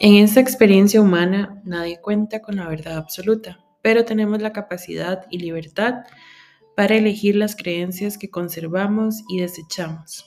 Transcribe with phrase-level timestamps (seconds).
[0.00, 5.38] En esta experiencia humana nadie cuenta con la verdad absoluta, pero tenemos la capacidad y
[5.38, 6.04] libertad
[6.76, 10.24] para elegir las creencias que conservamos y desechamos.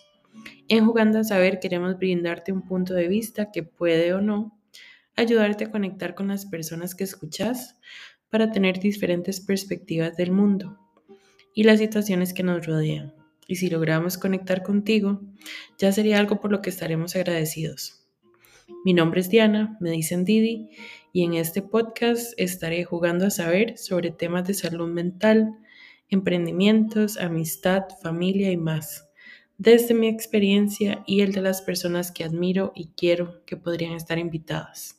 [0.67, 4.59] En Jugando a Saber queremos brindarte un punto de vista que puede o no
[5.15, 7.77] ayudarte a conectar con las personas que escuchas
[8.29, 10.77] para tener diferentes perspectivas del mundo
[11.53, 13.13] y las situaciones que nos rodean.
[13.47, 15.21] Y si logramos conectar contigo,
[15.77, 18.00] ya sería algo por lo que estaremos agradecidos.
[18.83, 20.69] Mi nombre es Diana, me dicen Didi,
[21.13, 25.57] y en este podcast estaré jugando a saber sobre temas de salud mental,
[26.09, 29.09] emprendimientos, amistad, familia y más,
[29.57, 34.17] desde mi experiencia y el de las personas que admiro y quiero que podrían estar
[34.17, 34.97] invitadas.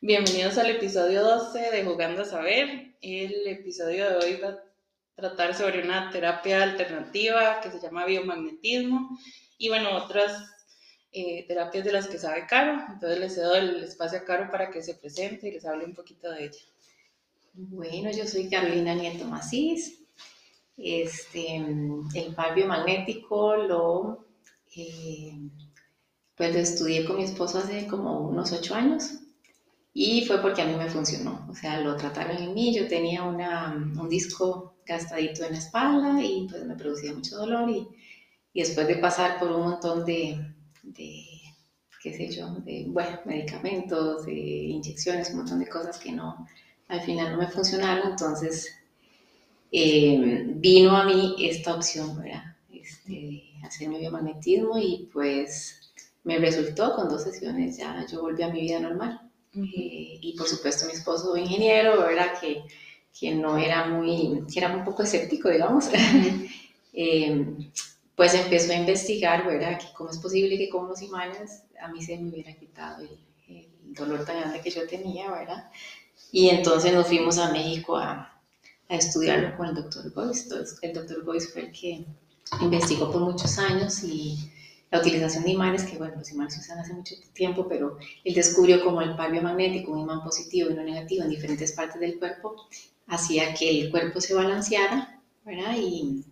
[0.00, 2.94] Bienvenidos al episodio 12 de Jugando a Saber.
[3.00, 4.65] El episodio de hoy va
[5.16, 9.18] tratar sobre una terapia alternativa que se llama biomagnetismo
[9.58, 10.30] y bueno, otras
[11.10, 12.78] eh, terapias de las que sabe Caro.
[12.92, 15.94] Entonces le cedo el espacio a Caro para que se presente y les hable un
[15.94, 16.60] poquito de ella.
[17.54, 20.02] Bueno, yo soy Carolina Nieto Macís.
[20.76, 24.26] Este, el par biomagnético lo,
[24.76, 25.32] eh,
[26.36, 29.12] pues lo estudié con mi esposo hace como unos ocho años
[29.94, 31.46] y fue porque a mí me funcionó.
[31.50, 36.22] O sea, lo trataron en mí, yo tenía una, un disco gastadito en la espalda
[36.22, 37.86] y pues me producía mucho dolor y,
[38.52, 40.38] y después de pasar por un montón de,
[40.82, 41.24] de,
[42.02, 46.46] qué sé yo, de, bueno, medicamentos, de inyecciones, un montón de cosas que no,
[46.88, 48.72] al final no me funcionaron, entonces
[49.72, 52.44] eh, vino a mí esta opción, ¿verdad?
[52.72, 55.92] Este, hacerme biomagnetismo y pues
[56.24, 59.20] me resultó con dos sesiones, ya yo volví a mi vida normal.
[59.54, 62.38] Eh, y por supuesto mi esposo ingeniero, ¿verdad?
[62.38, 62.62] Que
[63.18, 65.88] que no era muy, que era un poco escéptico, digamos,
[66.92, 67.46] eh,
[68.14, 69.78] pues empezó a investigar, ¿verdad?
[69.78, 73.18] Que cómo es posible que con los imanes a mí se me hubiera quitado el,
[73.88, 75.70] dolor tan grande que yo tenía, ¿verdad?
[76.30, 78.38] Y entonces nos fuimos a México a,
[78.88, 80.04] a estudiarlo con el doctor.
[80.04, 82.04] Entonces, el doctor Boyce fue el que
[82.60, 84.50] investigó por muchos años y
[84.90, 88.34] la utilización de imanes, que bueno, los imanes se usan hace mucho tiempo, pero él
[88.34, 92.18] descubrió como el par biomagnético, un imán positivo y uno negativo en diferentes partes del
[92.18, 92.54] cuerpo,
[93.08, 95.74] hacía que el cuerpo se balanceara, ¿verdad?
[95.76, 96.24] Y,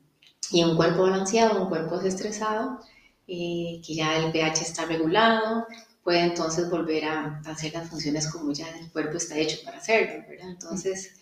[0.51, 2.81] y un cuerpo balanceado, un cuerpo desestresado,
[3.27, 5.67] eh, que ya el pH está regulado,
[6.03, 10.25] puede entonces volver a hacer las funciones como ya el cuerpo está hecho para hacerlo,
[10.29, 10.51] ¿verdad?
[10.51, 11.15] Entonces,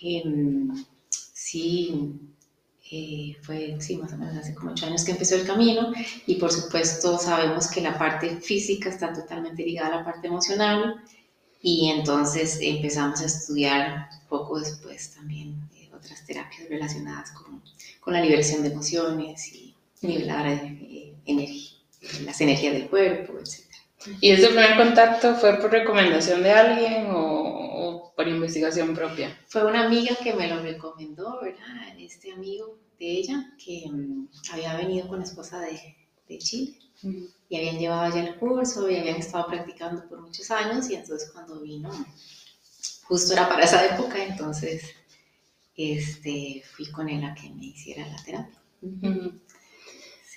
[0.00, 2.18] em, sí,
[2.90, 5.92] eh, fue, sí, más o menos hace como ocho años que empezó el camino
[6.26, 11.02] y por supuesto sabemos que la parte física está totalmente ligada a la parte emocional
[11.62, 17.62] y entonces empezamos a estudiar poco después también eh, otras terapias relacionadas con,
[18.00, 21.78] con, la liberación de emociones y nivelar eh, energía,
[22.24, 23.71] las energías del cuerpo, etc.
[24.20, 29.38] ¿Y ese primer contacto fue por recomendación de alguien o, por investigación propia?
[29.48, 31.98] Fue una amiga que me lo recomendó, ¿verdad?
[31.98, 35.80] Este amigo de ella que um, había venido con la esposa de,
[36.28, 36.78] de Chile
[37.48, 41.30] y habían llevado ya el curso y habían estado practicando por muchos años y entonces
[41.32, 41.90] cuando vino,
[43.04, 44.84] justo era para esa época, entonces
[45.76, 48.62] este, fui con él a que me hiciera la terapia.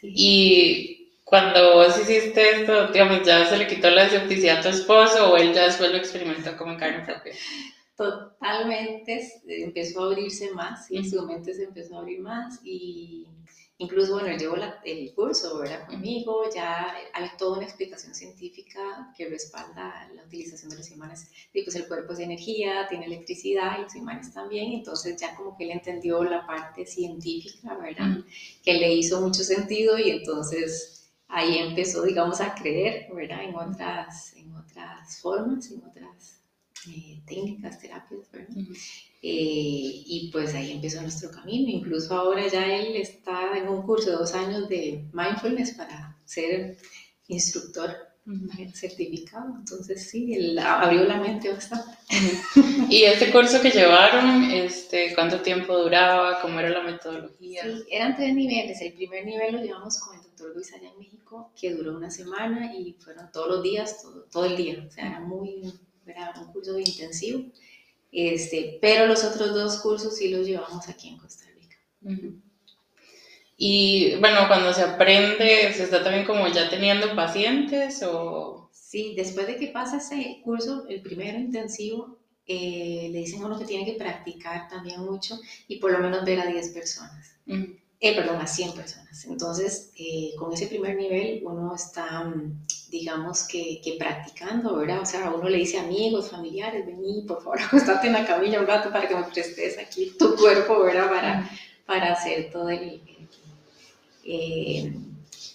[0.01, 5.33] Y cuando vos hiciste esto, digamos, ¿ya se le quitó la escepticidad a tu esposo
[5.33, 7.33] o él ya después lo experimentó como en carne propia?
[7.97, 13.25] Totalmente, empezó a abrirse más, y su mente se empezó a abrir más y
[13.77, 14.55] Incluso, bueno, él llevó
[14.85, 15.85] el curso, ¿verdad?
[15.85, 21.29] Conmigo, ya hay toda una explicación científica que respalda la utilización de los imanes.
[21.53, 25.57] Y pues el cuerpo es energía, tiene electricidad y los imanes también, entonces ya como
[25.57, 28.19] que él entendió la parte científica, ¿verdad?
[28.63, 33.43] Que le hizo mucho sentido y entonces ahí empezó, digamos, a creer, ¿verdad?
[33.43, 36.41] En otras, en otras formas, en otras
[36.87, 38.55] eh, técnicas, terapias, ¿verdad?
[39.21, 41.69] Eh, y pues ahí empezó nuestro camino.
[41.69, 46.77] Incluso ahora ya él está en un curso de dos años de mindfulness para ser
[47.28, 47.95] instructor
[48.73, 49.55] certificado.
[49.59, 51.97] Entonces sí, él abrió la mente bastante.
[52.89, 56.41] ¿Y este curso que llevaron, este, cuánto tiempo duraba?
[56.41, 57.63] ¿Cómo era la metodología?
[57.63, 58.81] Sí, eran tres niveles.
[58.81, 62.09] El primer nivel lo llevamos con el doctor Luis allá en México, que duró una
[62.09, 64.85] semana y fueron todos los días, todo, todo el día.
[64.87, 65.73] O sea, era muy,
[66.05, 67.45] era un curso intensivo.
[68.11, 71.77] Este, pero los otros dos cursos sí los llevamos aquí en Costa Rica.
[73.57, 78.69] Y bueno, cuando se aprende, ¿se está también como ya teniendo pacientes o...?
[78.71, 83.59] Sí, después de que pasa ese curso, el primero intensivo, eh, le dicen a uno
[83.59, 85.37] que tiene que practicar también mucho
[85.67, 87.35] y por lo menos ver a 10 personas.
[87.99, 89.25] Eh, perdón, a 100 personas.
[89.25, 95.01] Entonces, eh, con ese primer nivel uno está, mm, digamos que, que, practicando, ¿verdad?
[95.01, 98.67] O sea, uno le dice amigos, familiares, vení, por favor, acostate en la camilla un
[98.67, 101.09] rato para que me prestes aquí tu cuerpo, ¿verdad?
[101.09, 101.49] Para,
[101.85, 103.01] para hacer todo el...
[104.25, 104.93] Eh,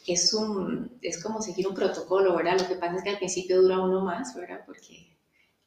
[0.06, 2.58] es, un, es como seguir un protocolo, ¿verdad?
[2.60, 4.62] Lo que pasa es que al principio dura uno más, ¿verdad?
[4.64, 5.16] Porque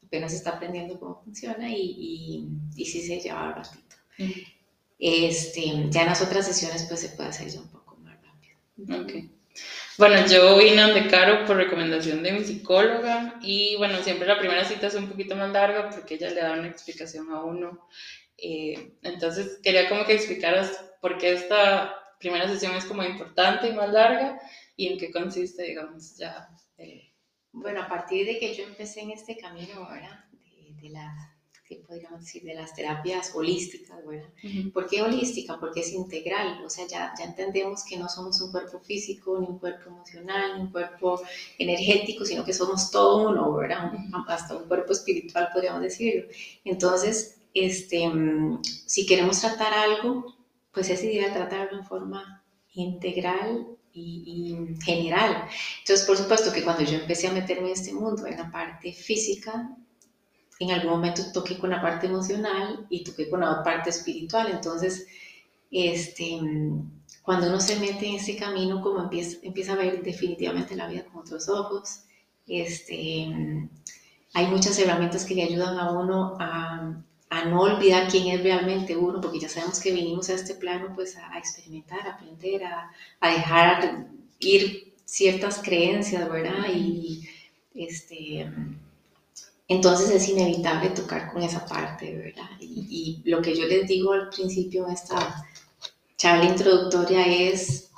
[0.06, 3.96] apenas está aprendiendo cómo funciona y, y, y sí se lleva un ratito.
[5.06, 9.04] Este, ya en las otras sesiones pues se puede hacer ya un poco más rápido.
[9.04, 9.30] Okay.
[9.98, 14.64] Bueno, yo vine donde Caro por recomendación de mi psicóloga y bueno, siempre la primera
[14.64, 17.86] cita es un poquito más larga porque ella le da una explicación a uno.
[18.38, 20.72] Eh, entonces quería como que explicaras
[21.02, 24.40] por qué esta primera sesión es como importante y más larga
[24.78, 26.48] y en qué consiste, digamos, ya.
[26.78, 27.12] Eh,
[27.52, 31.33] bueno, a partir de que yo empecé en este camino ahora de, de la
[31.76, 34.30] podríamos decir, de las terapias holísticas, ¿verdad?
[34.74, 35.60] ¿Por qué holística?
[35.60, 39.48] Porque es integral, o sea, ya, ya entendemos que no somos un cuerpo físico, ni
[39.48, 41.22] un cuerpo emocional, ni un cuerpo
[41.58, 43.92] energético, sino que somos todo uno, ¿verdad?
[44.28, 46.28] Hasta un cuerpo espiritual, podríamos decirlo.
[46.64, 48.12] Entonces, este,
[48.86, 50.36] si queremos tratar algo,
[50.72, 52.44] pues es ideal tratarlo en forma
[52.74, 55.48] integral y, y, general.
[55.80, 58.92] Entonces, por supuesto que cuando yo empecé a meterme en este mundo, en la parte
[58.92, 59.78] física,
[60.60, 64.50] en algún momento toqué con la parte emocional y toqué con la parte espiritual.
[64.52, 65.08] Entonces,
[65.72, 66.40] este,
[67.22, 71.06] cuando uno se mete en ese camino, como empieza, empieza a ver definitivamente la vida
[71.06, 72.04] con otros ojos,
[72.48, 73.70] este,
[74.34, 76.96] hay muchas herramientas que le ayudan a uno a,
[77.30, 80.94] a, no olvidar quién es realmente uno, porque ya sabemos que vinimos a este plano
[80.96, 84.08] pues a, experimentar, a aprender, a, a, dejar
[84.40, 86.68] ir ciertas creencias, ¿verdad?
[86.74, 87.28] Y
[87.74, 88.52] este
[89.68, 92.50] entonces es inevitable tocar con esa parte, ¿verdad?
[92.60, 95.46] Y, lo que yo les digo al principio en esta
[96.18, 97.92] charla introductoria es,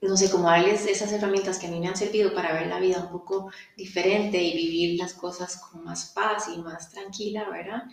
[0.00, 2.80] no sé, cómo darles esas herramientas que a mí me han servido para ver la
[2.80, 7.84] vida un poco diferente y vivir las cosas con más paz y más tranquila, ¿verdad?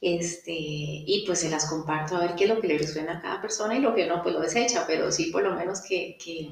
[0.00, 3.20] Este, y pues se las comparto a ver qué es lo que le resuena a
[3.20, 6.16] cada persona y lo que no, pues lo desecha, pero sí por lo menos que,
[6.22, 6.50] que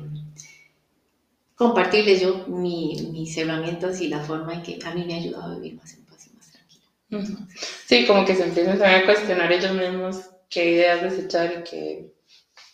[1.56, 5.54] compartirles yo mis herramientas y la forma en que a mí me ha ayudado a
[5.56, 7.46] vivir más en paz y más tranquilo.
[7.86, 12.12] Sí, como que se empiezan a cuestionar ellos mismos qué ideas desechar y qué,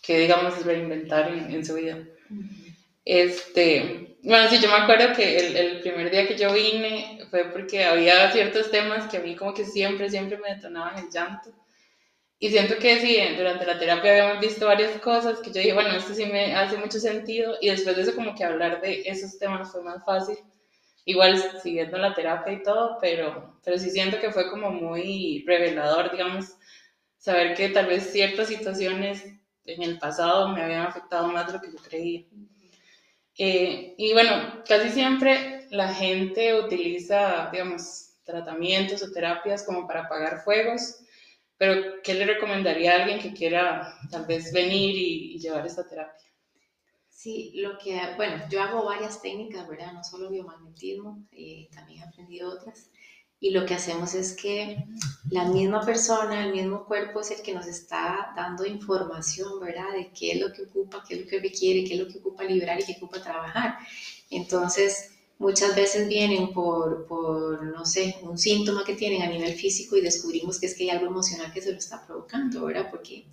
[0.01, 1.97] qué digamos, reinventar en, en su vida.
[3.05, 7.45] Este, bueno, sí, yo me acuerdo que el, el, primer día que yo vine fue
[7.45, 11.51] porque había ciertos temas que a mí como que siempre, siempre me detonaban el llanto.
[12.43, 15.91] Y siento que sí, durante la terapia habíamos visto varias cosas que yo dije, bueno,
[15.91, 17.55] esto sí me hace mucho sentido.
[17.61, 20.35] Y después de eso, como que hablar de esos temas fue más fácil.
[21.05, 26.11] Igual siguiendo la terapia y todo, pero, pero sí siento que fue como muy revelador,
[26.11, 26.57] digamos,
[27.17, 29.23] saber que tal vez ciertas situaciones
[29.63, 32.25] en el pasado me habían afectado más de lo que yo creía.
[33.37, 40.41] Eh, y bueno, casi siempre la gente utiliza, digamos, tratamientos o terapias como para apagar
[40.43, 41.02] fuegos
[41.57, 46.27] pero, ¿qué le recomendaría a alguien que quiera tal vez venir y, llevar esta terapia?
[47.09, 49.93] Sí, lo que, bueno, yo hago varias técnicas, ¿verdad?
[49.93, 52.89] No solo biomagnetismo, eh, también he aprendido otras.
[53.39, 54.77] Y lo que hacemos es que
[55.29, 59.91] la misma persona, el mismo cuerpo es el que nos está dando información, ¿verdad?
[59.93, 62.19] De qué es lo que ocupa, qué es lo que requiere, qué es lo que
[62.19, 63.77] ocupa liberar y qué ocupa trabajar.
[64.29, 69.97] Entonces, muchas veces vienen por, por, no sé, un síntoma que tienen a nivel físico
[69.97, 72.89] y descubrimos que es que hay algo emocional que se lo está provocando, ¿verdad?
[72.89, 73.25] Porque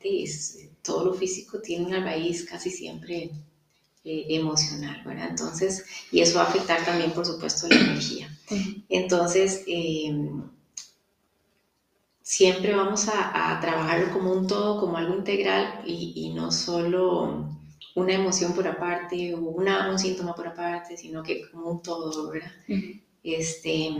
[0.00, 3.30] es, todo lo físico tiene una raíz casi siempre
[4.04, 5.28] eh, emocional, ¿verdad?
[5.30, 8.28] Entonces, y eso va a afectar también, por supuesto, la energía.
[8.88, 10.42] Entonces, em,
[12.22, 17.48] siempre vamos a, a, trabajarlo como un todo, como algo integral y, y no solo
[17.94, 22.30] una emoción por aparte o una, un síntoma por aparte, sino que como un todo,
[22.30, 22.52] ¿verdad?
[23.22, 23.90] este,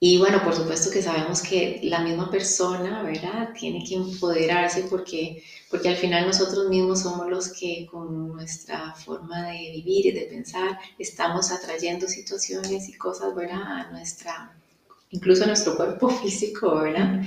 [0.00, 3.50] y bueno, por supuesto que sabemos que la misma persona, ¿verdad?
[3.58, 9.48] Tiene que empoderarse porque, porque al final nosotros mismos somos los que con nuestra forma
[9.48, 13.60] de vivir y de pensar estamos atrayendo situaciones y cosas, ¿verdad?
[13.60, 14.56] A nuestra,
[15.10, 17.22] incluso a nuestro cuerpo físico, ¿verdad?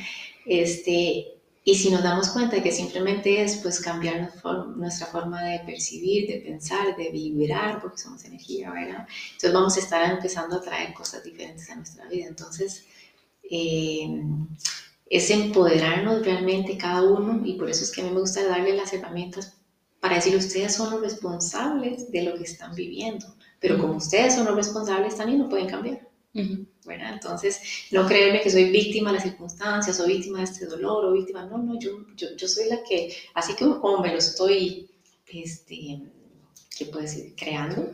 [0.46, 4.34] Este, y si nos damos cuenta que simplemente es pues cambiar
[4.76, 9.08] nuestra forma de percibir, de pensar, de vibrar, porque somos energía, ¿verdad?
[9.26, 12.26] Entonces vamos a estar empezando a traer cosas diferentes a nuestra vida.
[12.26, 12.86] Entonces
[13.44, 14.24] eh,
[15.06, 18.76] es empoderarnos realmente cada uno y por eso es que a mí me gusta darle
[18.76, 19.56] las herramientas
[20.00, 24.46] para decir ustedes son los responsables de lo que están viviendo, pero como ustedes son
[24.46, 26.11] los responsables también no pueden cambiar.
[26.34, 27.14] ¿Verdad?
[27.14, 27.62] Entonces,
[27.92, 31.46] no creerme que soy víctima de las circunstancias o víctima de este dolor o víctima,
[31.46, 34.90] no, no, yo, yo, soy la que, así que como me lo estoy,
[35.28, 36.02] este,
[36.78, 37.34] ¿qué puedo decir?
[37.36, 37.92] Creando,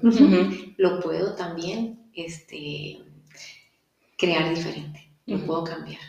[0.78, 3.00] lo puedo también, este,
[4.18, 6.02] crear diferente, lo puedo cambiar.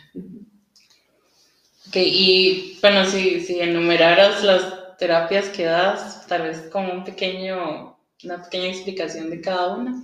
[1.87, 7.97] Ok, y bueno, si, si enumeraras las terapias que das, tal vez con un pequeño,
[8.23, 10.03] una pequeña explicación de cada una.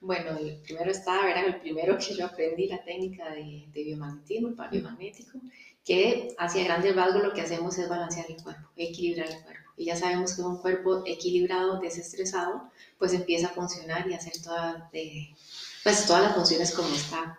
[0.00, 4.48] Bueno, el primero está, era el primero que yo aprendí la técnica de, de biomagnetismo,
[4.48, 5.38] el par biomagnético,
[5.84, 9.70] que hacia grandes rasgos lo que hacemos es balancear el cuerpo, equilibrar el cuerpo.
[9.76, 14.90] Y ya sabemos que un cuerpo equilibrado, desestresado, pues empieza a funcionar y hacer todas,
[14.92, 15.34] de,
[15.82, 17.38] pues todas las funciones como está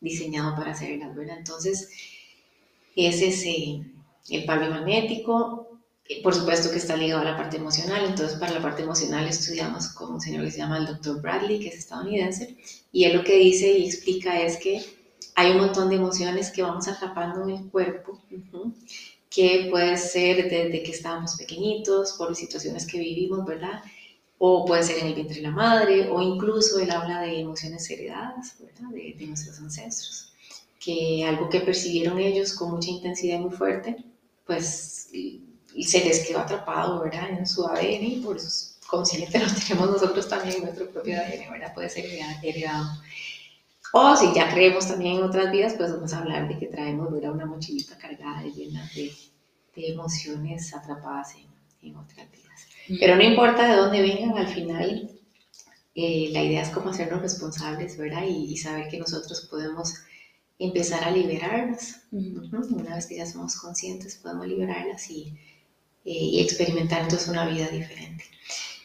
[0.00, 1.38] diseñado para hacerlas, ¿verdad?
[1.38, 1.88] Entonces,
[2.94, 3.82] ese es eh,
[4.30, 5.71] el par biomagnético,
[6.22, 9.88] por supuesto que está ligado a la parte emocional, entonces para la parte emocional estudiamos
[9.88, 11.20] con un señor que se llama el Dr.
[11.20, 12.56] Bradley, que es estadounidense,
[12.92, 14.82] y él lo que dice y explica es que
[15.34, 18.20] hay un montón de emociones que vamos atrapando en el cuerpo,
[19.30, 23.82] que puede ser desde que estábamos pequeñitos, por situaciones que vivimos, ¿verdad?
[24.38, 27.88] O puede ser en el vientre de la madre, o incluso él habla de emociones
[27.88, 28.90] heredadas, ¿verdad?
[28.90, 30.32] De, de nuestros ancestros,
[30.78, 34.04] que algo que percibieron ellos con mucha intensidad muy fuerte,
[34.44, 35.08] pues
[35.74, 37.30] y se les quedó atrapado, ¿verdad?
[37.30, 41.50] En su ADN y por eso consciente lo tenemos nosotros también en nuestro propio ADN,
[41.50, 41.74] ¿verdad?
[41.74, 42.04] Puede ser
[42.42, 42.90] heredado.
[43.94, 47.12] O si ya creemos también en otras vidas, pues vamos a hablar de que traemos
[47.12, 47.32] ¿verdad?
[47.32, 49.12] una mochilita cargada llena de,
[49.76, 52.68] de emociones atrapadas en, en, otras vidas.
[53.00, 55.10] Pero no importa de dónde vengan, al final
[55.94, 58.24] eh, la idea es cómo hacernos responsables, ¿verdad?
[58.26, 59.94] Y, y saber que nosotros podemos
[60.58, 61.96] empezar a liberarnos.
[62.10, 65.36] Una vez que ya somos conscientes, podemos liberarlas y
[66.04, 68.24] y experimentar entonces una vida diferente.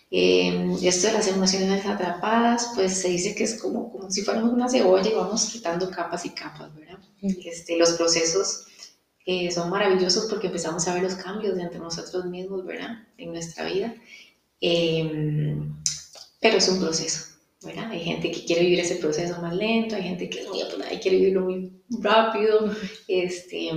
[0.09, 4.53] Eh, esto de las emociones atrapadas, pues se dice que es como, como si fuéramos
[4.53, 6.99] una cebolla y vamos quitando capas y capas, ¿verdad?
[7.21, 8.65] Este, los procesos
[9.25, 13.05] eh, son maravillosos porque empezamos a ver los cambios entre nosotros mismos, ¿verdad?
[13.17, 13.93] En nuestra vida.
[16.39, 17.25] pero es un proceso,
[17.63, 17.91] ¿verdad?
[17.91, 21.17] Hay gente que quiere vivir ese proceso más lento, hay gente que muy y quiere
[21.17, 22.73] vivirlo muy rápido.
[23.09, 23.71] Este,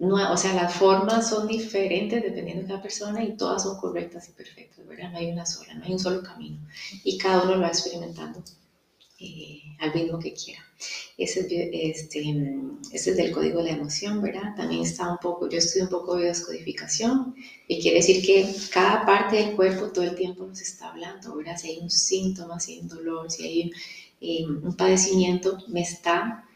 [0.00, 4.30] no, o sea, las formas son diferentes dependiendo de cada persona y todas son correctas
[4.30, 5.12] y perfectas, ¿verdad?
[5.12, 6.56] No hay una sola, no hay un solo camino.
[7.04, 8.42] Y cada uno lo va experimentando
[9.18, 10.64] eh, al ritmo que quiera.
[11.18, 11.40] Ese,
[11.70, 12.34] este,
[12.90, 14.54] ese es del código de la emoción, ¿verdad?
[14.56, 17.34] También está un poco, yo estudio un poco de descodificación
[17.68, 21.58] y quiere decir que cada parte del cuerpo todo el tiempo nos está hablando, ¿verdad?
[21.58, 23.72] Si hay un síntoma, si hay un dolor, si hay
[24.22, 26.46] eh, un padecimiento, me está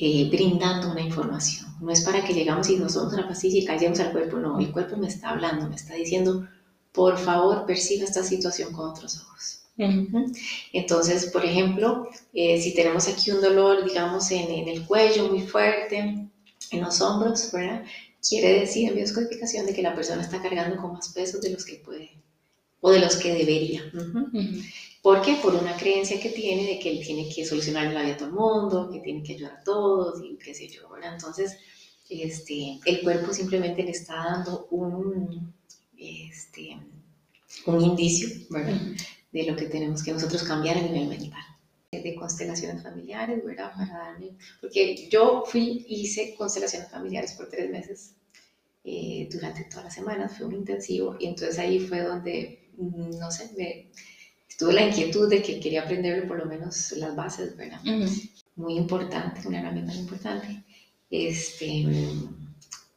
[0.00, 1.66] eh, brindando una información.
[1.80, 4.58] No es para que llegamos y nos tomamos una pastilla y callemos al cuerpo, no,
[4.58, 6.48] el cuerpo me está hablando, me está diciendo,
[6.92, 9.60] por favor, perciba esta situación con otros ojos.
[10.72, 15.42] Entonces, por ejemplo, eh, si tenemos aquí un dolor, digamos, en, en, el cuello muy
[15.42, 16.28] fuerte,
[16.70, 17.84] en los hombros, ¿verdad?
[18.26, 21.64] Quiere decir en bioscodificación de que la persona está cargando con más pesos de los
[21.64, 22.10] que puede
[22.80, 23.82] o de los que debería.
[25.04, 25.36] ¿Por qué?
[25.42, 28.28] Por una creencia que tiene de que él tiene que solucionar la vida a todo
[28.28, 31.12] el mundo, que tiene que ayudar a todos y qué sé yo, ¿verdad?
[31.12, 31.58] Entonces,
[32.08, 35.52] este, el cuerpo simplemente le está dando un,
[35.98, 36.78] este,
[37.66, 38.80] un indicio, ¿verdad?
[39.30, 41.44] De lo que tenemos que nosotros cambiar a nivel mental
[41.92, 43.72] de constelaciones familiares, ¿verdad?
[43.76, 44.30] Para darme,
[44.62, 48.14] porque yo fui, hice constelaciones familiares por tres meses
[48.84, 53.30] eh, durante todas las semanas, fue un intensivo, y entonces ahí fue donde, mm, no
[53.30, 53.90] sé, me,
[54.58, 57.80] tuve la inquietud de que quería aprender por lo menos las bases, ¿verdad?
[58.56, 60.62] Muy importante, una herramienta muy importante.
[61.10, 61.86] Este,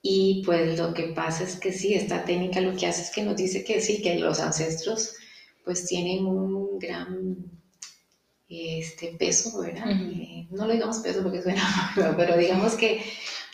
[0.01, 3.23] y pues lo que pasa es que sí, esta técnica lo que hace es que
[3.23, 5.15] nos dice que sí, que los ancestros
[5.65, 7.35] pues tienen un gran
[8.47, 9.91] este, peso, ¿verdad?
[9.91, 13.01] Eh, no lo digamos peso porque suena, pero digamos que...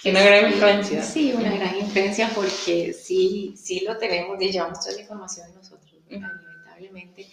[0.02, 1.02] que una gran influencia.
[1.02, 5.56] Sí, una gran influencia porque sí, sí lo tenemos y llevamos toda la información de
[5.56, 7.28] nosotros, inevitablemente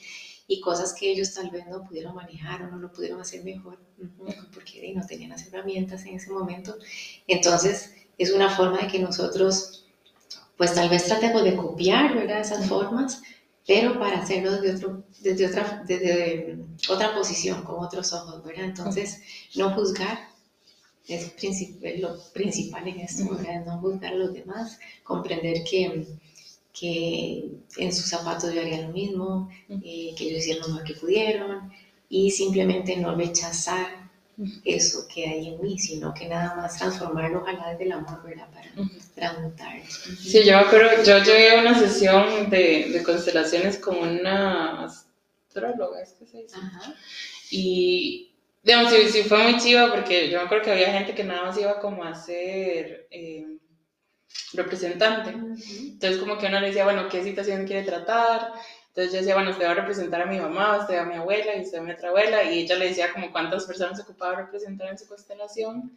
[0.51, 3.79] y cosas que ellos tal vez no pudieron manejar o no lo pudieron hacer mejor
[4.53, 6.75] porque no tenían las herramientas en ese momento.
[7.29, 9.87] Entonces, es una forma de que nosotros,
[10.57, 12.41] pues tal vez tratemos de copiar, ¿verdad?
[12.41, 13.23] Esas formas,
[13.65, 18.65] pero para hacerlo desde, otro, desde, otra, desde otra posición, con otros ojos, ¿verdad?
[18.65, 19.23] Entonces,
[19.55, 20.19] no juzgar
[21.07, 21.33] es,
[22.01, 23.65] lo principal en esto, ¿verdad?
[23.65, 26.09] No juzgar a los demás, comprender que
[26.73, 27.45] que
[27.77, 31.73] en sus zapatos yo haría lo mismo, eh, que ellos hicieron lo mejor que pudieron
[32.09, 34.11] y simplemente no rechazar
[34.65, 38.49] eso que hay en mí, sino que nada más transformarlo, ojalá desde el amor, ¿verdad?
[38.51, 38.73] Para
[39.15, 39.87] transmutar.
[39.87, 46.01] Sí, yo me acuerdo, yo llegué a una sesión de, de constelaciones con una astróloga,
[46.01, 46.57] es que se dice.
[46.57, 46.95] Ajá.
[47.51, 51.25] Y digamos, sí, sí, fue muy chiva porque yo me acuerdo que había gente que
[51.25, 53.47] nada más iba como a ser eh,
[54.53, 55.31] representante.
[55.31, 58.53] Entonces como que uno le decía, bueno, ¿qué situación quiere tratar?
[58.89, 61.57] Entonces yo decía, bueno, usted va a representar a mi mamá, usted a mi abuela
[61.57, 62.43] y usted a mi otra abuela.
[62.43, 65.97] Y ella le decía como cuántas personas se ocupaba representar en su constelación.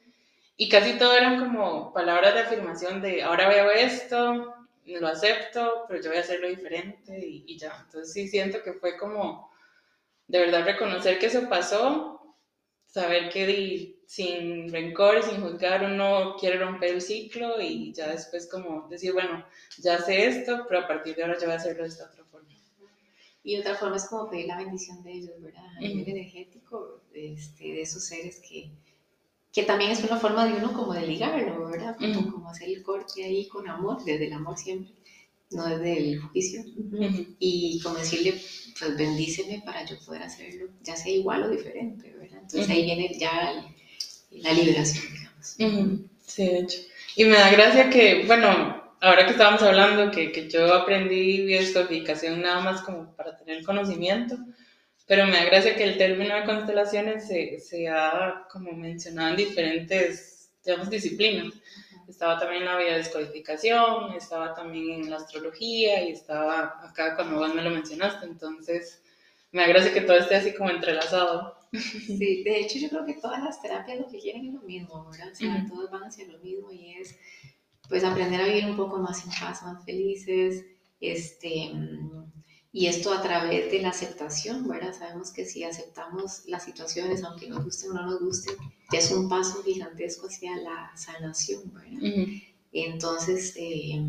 [0.55, 4.53] Y casi todo eran como palabras de afirmación de, ahora veo esto,
[4.85, 7.83] lo acepto, pero yo voy a hacerlo diferente y, y ya.
[7.85, 9.51] Entonces sí siento que fue como
[10.27, 12.35] de verdad reconocer que eso pasó
[12.93, 18.87] saber que sin rencor sin juzgar uno quiere romper el ciclo y ya después como
[18.87, 19.43] decir, bueno,
[19.79, 22.23] ya sé esto, pero a partir de ahora yo voy a hacerlo de esta otra
[22.25, 22.47] forma.
[23.43, 25.65] Y otra forma es como pedir la bendición de ellos, ¿verdad?
[25.77, 28.69] A nivel energético, este, de esos seres que,
[29.51, 31.97] que también es una forma de uno como de ligarlo, ¿verdad?
[31.97, 34.93] Como, hacer el corte ahí con amor, desde el amor siempre,
[35.49, 36.63] no desde el juicio.
[37.39, 38.39] Y como decirle,
[38.77, 42.41] pues bendíceme para yo poder hacerlo, ya sea igual o diferente, ¿verdad?
[42.43, 43.72] Entonces ahí viene ya
[44.41, 45.55] la liberación, digamos.
[46.25, 46.79] Sí, de hecho.
[47.15, 52.41] Y me da gracia que, bueno, ahora que estábamos hablando, que, que yo aprendí bioscodificación
[52.41, 54.37] nada más como para tener conocimiento,
[55.05, 59.35] pero me da gracia que el término de constelaciones se, se ha como mencionado en
[59.35, 61.53] diferentes, digamos, disciplinas.
[62.07, 67.53] Estaba también en la biodescodificación, estaba también en la astrología y estaba acá cuando vos
[67.53, 69.01] me lo mencionaste, entonces
[69.51, 71.57] me da gracia que todo esté así como entrelazado.
[71.73, 75.09] Sí, de hecho yo creo que todas las terapias lo que quieren es lo mismo,
[75.09, 75.31] ¿verdad?
[75.31, 77.15] O sea, todos van hacia lo mismo y es
[77.89, 80.65] pues aprender a vivir un poco más en paz, más felices,
[80.99, 81.71] este,
[82.71, 84.93] y esto a través de la aceptación, ¿verdad?
[84.97, 88.55] Sabemos que si aceptamos las situaciones, aunque nos gusten o no nos gusten,
[88.91, 92.27] ya es un paso gigantesco hacia la sanación, ¿verdad?
[92.71, 94.01] Entonces, eh,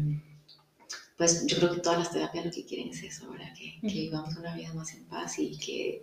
[1.17, 3.53] pues yo creo que todas las terapias lo que quieren es eso, ¿verdad?
[3.59, 6.03] Que, que vivamos una vida más en paz y que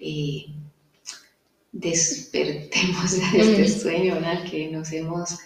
[0.00, 0.46] eh,
[1.74, 4.44] despertemos de este sueño, ¿verdad?
[4.48, 5.38] Que nos hemos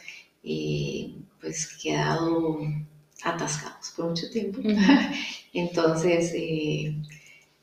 [0.45, 2.61] eh, pues quedado
[3.25, 4.61] atascados por mucho tiempo.
[5.53, 6.95] Entonces, eh,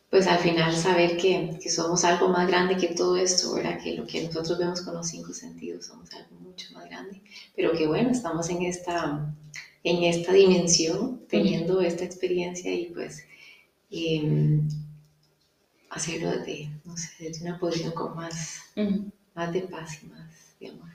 [0.10, 3.82] pues al final saber que, que, somos algo más grande que todo esto, ¿verdad?
[3.82, 7.22] Que lo que nosotros vemos con los cinco sentidos somos algo mucho más grande,
[7.56, 9.34] pero que bueno, estamos en esta,
[9.84, 13.24] en esta dimensión, teniendo esta experiencia y pues
[13.92, 14.68] em,
[15.96, 18.60] hacerlo desde, no sé, desde una posición con más,
[19.34, 20.90] más de paz y más de amor.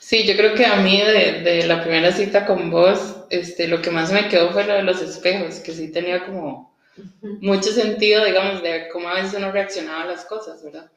[0.00, 3.80] Sí, yo creo que a mí de, de, la primera cita con vos, este, lo
[3.80, 6.74] que más me quedó fue lo de los espejos, que sí tenía como
[7.22, 10.90] mucho sentido, digamos, de cómo a veces uno reaccionaba a las cosas, ¿verdad?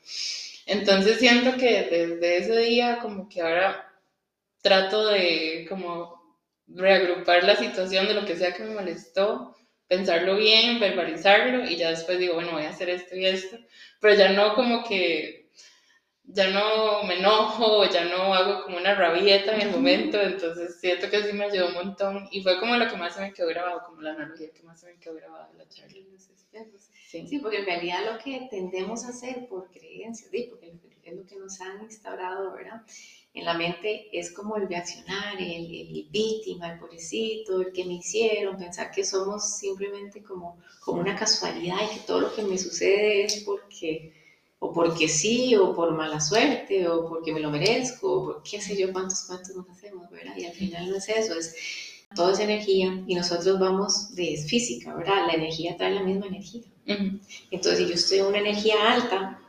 [0.66, 3.94] Entonces siento que desde ese día como que ahora
[4.62, 9.56] trato de como reagrupar la situación de lo que sea que me molestó
[9.96, 13.58] pensarlo bien, verbalizarlo y ya después digo, bueno, voy a hacer esto y esto,
[14.00, 15.50] pero ya no como que,
[16.24, 21.10] ya no me enojo, ya no hago como una rabieta en el momento, entonces siento
[21.10, 23.48] que sí me ayudó un montón y fue como lo que más se me quedó
[23.48, 25.94] grabado, como la analogía que más se me quedó grabado de la charla.
[27.10, 27.28] Sí.
[27.28, 31.36] sí, porque en realidad lo que tendemos a hacer por creencias, porque es lo que
[31.36, 32.82] nos han instaurado, ¿verdad?
[33.34, 37.96] En la mente es como el reaccionar, el, el, víctima, el pobrecito, el que me
[37.96, 42.60] hicieron, pensar que somos simplemente como, como una casualidad y que todo lo que me
[42.60, 44.14] sucede es porque,
[44.60, 48.62] o porque sí, o por mala suerte, o porque me lo merezco, o por qué
[48.62, 50.38] sé yo cuántos cuantos nos hacemos, ¿verdad?
[50.38, 51.56] Y al final no es eso, es
[52.16, 55.26] todo es energía y nosotros vamos de física, ¿verdad?
[55.26, 56.62] La energía trae la misma energía.
[56.86, 59.40] Entonces, si yo estoy en una energía alta,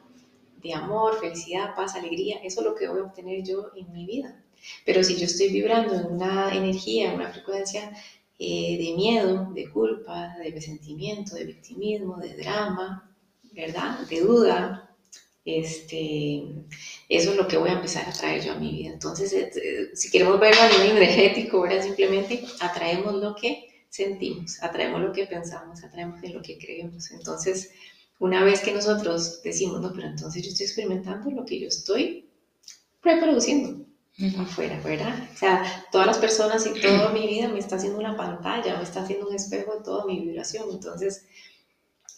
[0.64, 4.06] de amor, felicidad, paz, alegría, eso es lo que voy a obtener yo en mi
[4.06, 4.42] vida.
[4.86, 7.92] Pero si yo estoy vibrando en una energía, en una frecuencia
[8.38, 13.14] eh, de miedo, de culpa, de resentimiento, de victimismo, de drama,
[13.52, 14.00] ¿verdad?
[14.08, 14.90] De duda,
[15.44, 16.42] este,
[17.10, 18.90] eso es lo que voy a empezar a traer yo a mi vida.
[18.90, 24.62] Entonces, eh, eh, si queremos verlo a nivel energético, ahora simplemente atraemos lo que sentimos,
[24.62, 27.10] atraemos lo que pensamos, atraemos en lo que creemos.
[27.10, 27.70] Entonces,
[28.18, 32.28] una vez que nosotros decimos, no, pero entonces yo estoy experimentando lo que yo estoy
[33.02, 33.84] reproduciendo
[34.38, 35.28] afuera, ¿verdad?
[35.32, 38.82] O sea, todas las personas y toda mi vida me está haciendo una pantalla, me
[38.84, 40.68] está haciendo un espejo de toda mi vibración.
[40.70, 41.26] Entonces,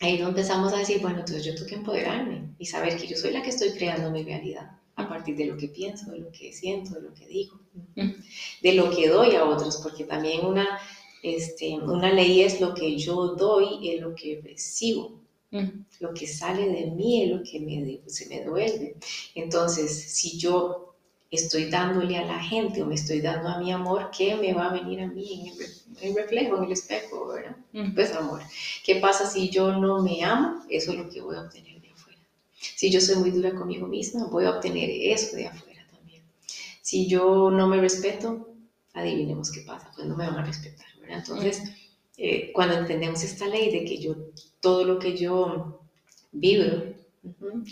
[0.00, 3.16] ahí no empezamos a decir, bueno, entonces yo tengo que empoderarme y saber que yo
[3.16, 6.32] soy la que estoy creando mi realidad a partir de lo que pienso, de lo
[6.32, 7.60] que siento, de lo que digo,
[8.62, 10.78] de lo que doy a otros, porque también una,
[11.22, 15.20] este, una ley es lo que yo doy, es lo que recibo.
[16.00, 18.96] Lo que sale de mí es lo que me, se me devuelve.
[19.34, 20.94] Entonces, si yo
[21.30, 24.66] estoy dándole a la gente o me estoy dando a mi amor, ¿qué me va
[24.66, 25.52] a venir a mí
[26.00, 27.56] en el, reflejo, en el espejo, verdad?
[27.94, 28.42] Pues amor.
[28.84, 30.62] ¿Qué pasa si yo no me amo?
[30.68, 32.18] Eso es lo que voy a obtener de afuera.
[32.58, 36.22] Si yo soy muy dura conmigo misma, voy a obtener eso de afuera también.
[36.82, 38.54] Si yo no me respeto,
[38.94, 41.18] adivinemos qué pasa, pues no me van a respetar, ¿verdad?
[41.18, 41.62] Entonces,
[42.16, 44.16] eh, cuando entendemos esta ley de que yo,
[44.60, 45.80] todo lo que yo
[46.32, 46.96] vibro,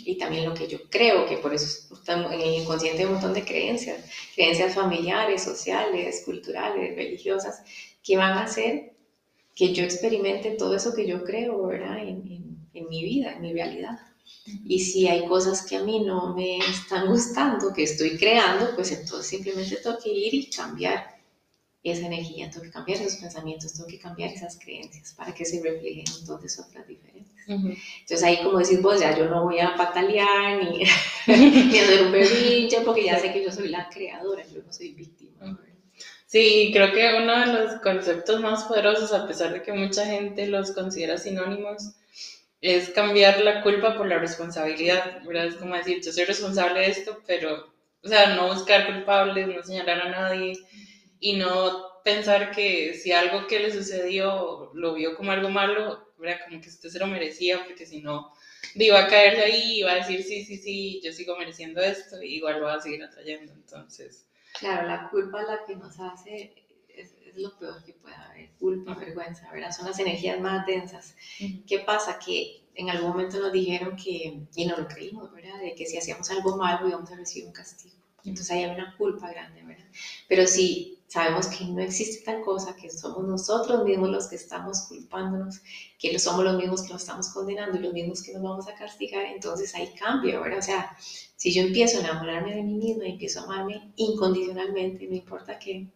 [0.03, 3.13] y también lo que yo creo, que por eso estamos en el inconsciente hay un
[3.13, 4.03] montón de creencias,
[4.35, 7.61] creencias familiares, sociales, culturales, religiosas,
[8.03, 8.93] que van a hacer
[9.55, 11.99] que yo experimente todo eso que yo creo, ¿verdad?
[11.99, 13.97] En, en, mi vida, en mi realidad.
[14.65, 18.91] Y si hay cosas que a mí no me están gustando, que estoy creando, pues
[18.91, 21.14] entonces simplemente tengo que ir y cambiar
[21.91, 25.61] esa energía, tengo que cambiar esos pensamientos, tengo que cambiar esas creencias para que se
[25.61, 27.35] reflejen entonces otras diferentes.
[27.47, 30.79] Entonces ahí como decís vos, ya yo no voy a patalear ni,
[31.27, 34.93] ni hacer un berrinche porque ya sé que yo soy la creadora, yo no soy
[34.93, 35.59] víctima.
[36.25, 40.47] Sí, creo que uno de los conceptos más poderosos, a pesar de que mucha gente
[40.47, 41.93] los considera sinónimos,
[42.61, 45.45] es cambiar la culpa por la responsabilidad, ¿verdad?
[45.45, 47.71] Es como decir, yo soy responsable de esto, pero,
[48.03, 50.57] o sea, no buscar culpables, no señalar a nadie,
[51.25, 56.45] y no pensar que si algo que le sucedió lo vio como algo malo, era
[56.45, 58.31] como que usted se lo merecía, porque si no,
[58.75, 62.35] iba a caerle ahí, iba a decir, sí, sí, sí, yo sigo mereciendo esto, y
[62.35, 64.27] igual lo va a seguir atrayendo, entonces.
[64.59, 66.53] Claro, la culpa es la que nos hace,
[66.89, 69.71] es, lo peor que puede haber, culpa, vergüenza, ¿verdad?
[69.71, 71.15] Son las energías más densas.
[71.67, 72.19] ¿Qué pasa?
[72.19, 75.59] Que en algún momento nos dijeron que, y no lo creímos, ¿verdad?
[75.59, 77.95] De que si hacíamos algo malo íbamos a recibir un castigo.
[78.23, 79.85] Entonces ahí hay una culpa grande, ¿verdad?
[80.27, 84.87] Pero si sabemos que no existe tal cosa, que somos nosotros mismos los que estamos
[84.87, 85.61] culpándonos,
[85.97, 88.75] que somos los mismos que nos estamos condenando y los mismos que nos vamos a
[88.75, 90.59] castigar, entonces hay cambio, ¿verdad?
[90.59, 90.91] O sea,
[91.35, 95.59] si yo empiezo a enamorarme de mí misma y empiezo a amarme incondicionalmente, no importa
[95.59, 95.87] qué,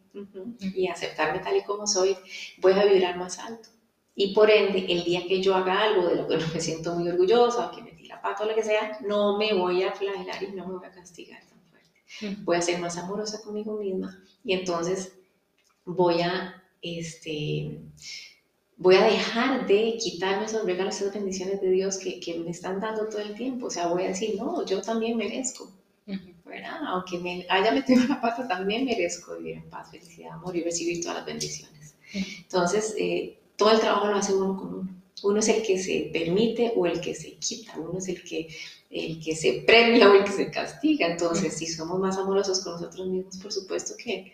[0.59, 2.17] y aceptarme tal y como soy,
[2.57, 3.69] voy a vibrar más alto.
[4.15, 6.93] Y por ende, el día que yo haga algo de lo que no me siento
[6.95, 10.43] muy orgullosa, que me tira pato o lo que sea, no me voy a flagelar
[10.43, 11.48] y no me voy a castigar
[12.43, 15.13] voy a ser más amorosa conmigo misma y entonces
[15.85, 17.79] voy a, este,
[18.77, 22.79] voy a dejar de quitarme esos regalos, esas bendiciones de Dios que, que, me están
[22.79, 23.67] dando todo el tiempo.
[23.67, 25.71] O sea, voy a decir, no, yo también merezco,
[26.45, 26.79] ¿verdad?
[26.87, 31.01] Aunque me haya metido la pata, también merezco vivir en paz, felicidad, amor y recibir
[31.01, 31.95] todas las bendiciones.
[32.13, 34.89] Entonces, eh, todo el trabajo lo hace uno con uno.
[35.21, 38.47] Uno es el que se permite o el que se quita, uno es el que
[38.89, 41.07] el que se premia o el que se castiga.
[41.07, 44.33] Entonces, si somos más amorosos con nosotros mismos, por supuesto que,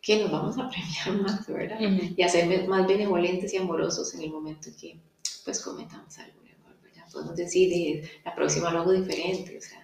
[0.00, 1.78] que nos vamos a premiar más, ¿verdad?
[2.16, 4.98] Y a ser más benevolentes y amorosos en el momento que
[5.44, 6.40] pues cometamos algo
[6.82, 7.04] ¿verdad?
[7.12, 9.78] Podemos decir, la próxima lo hago diferente, o sea,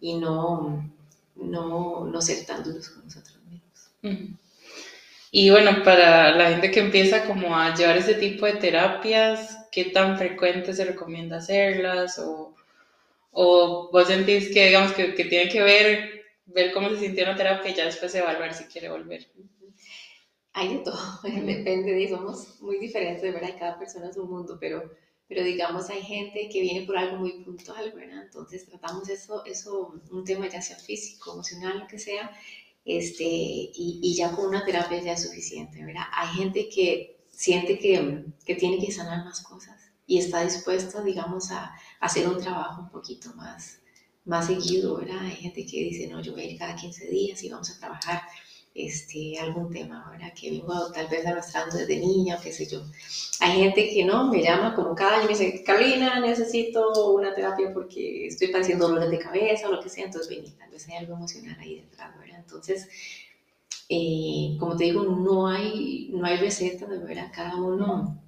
[0.00, 0.90] y no,
[1.36, 4.38] no, no ser tan duros con nosotros mismos.
[5.30, 9.86] Y bueno, para la gente que empieza como a llevar ese tipo de terapias, ¿qué
[9.86, 12.18] tan frecuente se recomienda hacerlas?
[12.18, 12.54] O
[13.32, 17.36] o vos sentís que, digamos, que, que tiene que ver, ver cómo se sintió la
[17.36, 19.26] terapia y ya después evaluar si quiere volver.
[20.52, 23.56] Hay de todo, depende, de, somos muy diferentes, ¿verdad?
[23.58, 24.92] Cada persona es un mundo, pero,
[25.26, 28.24] pero digamos, hay gente que viene por algo muy puntual, ¿verdad?
[28.24, 32.30] Entonces tratamos eso, eso un tema ya sea físico, emocional, lo que sea,
[32.84, 36.04] este, y, y ya con una terapia ya es suficiente, ¿verdad?
[36.12, 41.50] Hay gente que siente que, que tiene que sanar más cosas y está dispuesta, digamos,
[41.50, 43.78] a, hacer un trabajo un poquito más,
[44.24, 45.20] más seguido, ¿verdad?
[45.20, 47.78] Hay gente que dice, no, yo voy a ir cada 15 días y vamos a
[47.78, 48.22] trabajar
[48.74, 50.32] este, algún tema, ¿verdad?
[50.34, 52.82] Que vengo tal vez arrastrando desde niña qué sé yo.
[53.40, 57.34] Hay gente que no, me llama como cada año y me dice, Carolina, necesito una
[57.34, 60.88] terapia porque estoy padeciendo dolores de cabeza o lo que sea, entonces vení, tal vez
[60.88, 62.38] hay algo emocional ahí detrás, ¿verdad?
[62.40, 62.88] Entonces,
[63.88, 67.30] eh, como te digo, no hay, no hay receta, ¿verdad?
[67.34, 68.18] Cada uno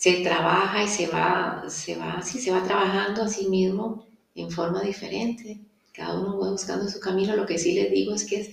[0.00, 4.50] se trabaja y se va, se va, sí, se va trabajando a sí mismo en
[4.50, 5.58] forma diferente.
[5.92, 7.36] Cada uno va buscando su camino.
[7.36, 8.48] Lo que sí les digo es que, es,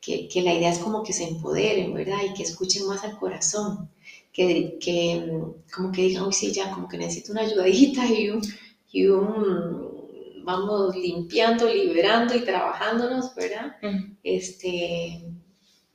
[0.00, 2.18] que, que la idea es como que se empoderen, ¿verdad?
[2.24, 3.90] Y que escuchen más al corazón.
[4.32, 5.28] Que, que
[5.74, 8.40] como que digan, uy, sí, ya, como que necesito una ayudadita y un,
[8.92, 13.74] y un vamos limpiando, liberando y trabajándonos, ¿verdad?
[14.22, 15.20] Este,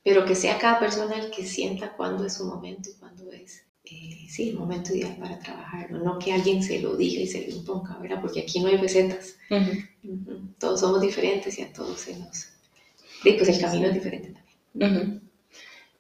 [0.04, 3.67] pero que sea cada persona el que sienta cuándo es su momento y cuándo es
[3.90, 6.20] eh, sí, el momento ideal para trabajar, ¿no?
[6.20, 8.22] que alguien se lo diga y se lo imponga, ¿verdad?
[8.22, 9.38] Porque aquí no hay recetas.
[10.60, 12.50] Todos somos diferentes y a todos se nos...
[13.24, 14.34] Y pues el camino es diferente
[14.74, 15.22] también.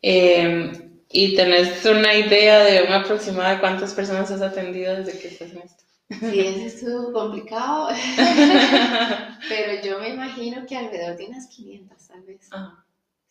[0.01, 5.27] Em, ¿Y tenés una idea de un aproximado de cuántas personas has atendido desde que
[5.29, 5.83] estás en esto?
[6.09, 7.89] Sí, eso estuvo complicado,
[9.49, 12.49] pero yo me imagino que alrededor de unas 500 tal vez.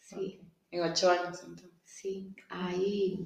[0.00, 0.40] Sí.
[0.70, 1.70] En ocho años entonces.
[1.84, 3.18] Sí, hay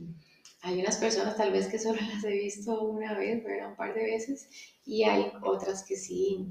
[0.62, 3.70] hay unas personas tal vez que solo las he visto una vez, ¿verdad?
[3.70, 4.49] Un par de veces,
[4.85, 6.46] y hay otras que sí,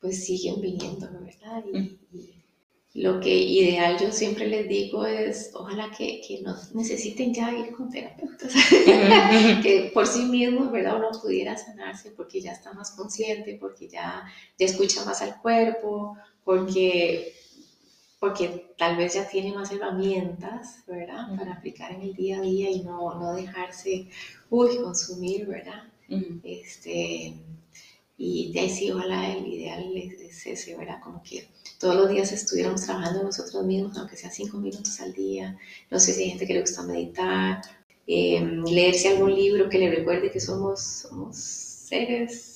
[0.00, 1.64] pues siguen viniendo, ¿verdad?
[1.72, 1.98] Y,
[2.94, 7.70] lo que ideal yo siempre les digo es, ojalá que, que no necesiten ya ir
[7.72, 8.54] con terapeutas,
[9.62, 10.96] que por sí mismos, ¿verdad?
[10.96, 14.24] Uno pudiera sanarse porque ya está más consciente, porque ya,
[14.58, 17.34] ya escucha más al cuerpo, porque,
[18.18, 21.36] porque tal vez ya tiene más herramientas, ¿verdad?
[21.36, 24.08] Para aplicar en el día a día y no, no dejarse,
[24.50, 25.84] uy, consumir, ¿verdad?
[26.44, 27.34] este,
[28.18, 31.00] y de ahí sí, ojalá el ideal es ese, ¿verdad?
[31.02, 31.48] Como que
[31.78, 35.58] todos los días estuviéramos trabajando nosotros mismos, aunque sea cinco minutos al día.
[35.90, 37.60] No sé si hay gente que le gusta meditar,
[38.06, 42.55] eh, leerse algún libro que le recuerde que somos, somos seres,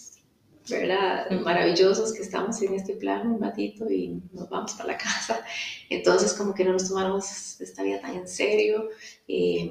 [0.70, 1.30] ¿verdad?
[1.30, 5.44] Maravillosos, que estamos en este plano un ratito y nos vamos para la casa.
[5.88, 8.88] Entonces, como que no nos tomáramos esta vida tan en serio.
[9.28, 9.70] Eh,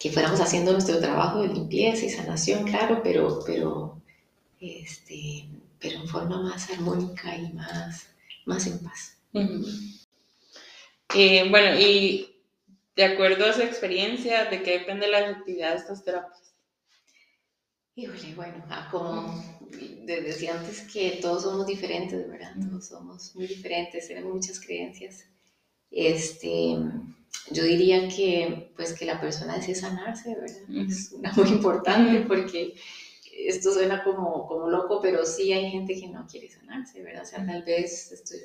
[0.00, 4.00] que fuéramos haciendo nuestro trabajo de limpieza y sanación, claro, pero, pero,
[4.58, 5.44] este,
[5.78, 8.06] pero en forma más armónica y más,
[8.46, 9.18] más en paz.
[11.50, 12.34] bueno, y
[12.96, 16.49] de acuerdo a su experiencia, ¿de qué depende la efectividad de estas terapias?
[17.96, 19.42] Híjole, bueno, ah, como
[20.06, 22.54] decía antes que todos somos diferentes, ¿verdad?
[22.68, 25.26] Todos somos muy diferentes, tenemos muchas creencias.
[25.90, 26.76] Este,
[27.50, 30.88] yo diría que, pues, que la persona desee sanarse, ¿verdad?
[30.88, 32.74] Es una muy importante porque
[33.32, 37.22] esto suena como, como loco, pero sí hay gente que no quiere sanarse, ¿verdad?
[37.22, 38.38] O sea, tal vez, estoy,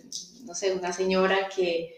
[0.43, 1.95] no sé, una señora que,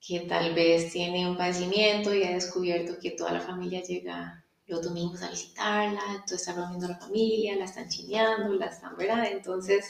[0.00, 4.82] que tal vez tiene un padecimiento y ha descubierto que toda la familia llega los
[4.82, 9.26] domingos a visitarla, entonces está reuniendo a la familia, la están chineando, la están, ¿verdad?
[9.30, 9.84] Entonces,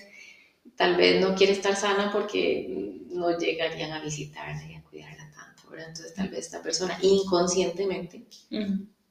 [0.77, 5.71] tal vez no quiere estar sana porque no llegarían a visitarla y a cuidarla tanto,
[5.71, 5.89] ¿verdad?
[5.89, 8.27] Entonces, tal vez esta persona inconscientemente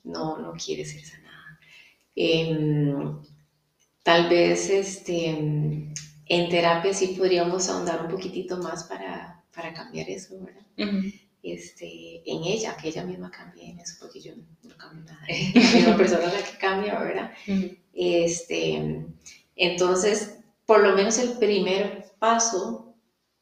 [0.03, 1.59] no, no quiere ser sanada.
[2.15, 3.19] Em,
[4.03, 10.39] tal vez este, en terapia sí podríamos ahondar un poquitito más para, para cambiar eso,
[10.39, 10.61] ¿verdad?
[11.53, 15.53] Este, en ella, que ella misma cambie en eso, porque yo no, cambio nada, es
[15.53, 17.31] la misma persona la que cambia, ¿verdad?
[17.93, 19.05] este,
[19.55, 22.95] entonces, por lo menos el primer paso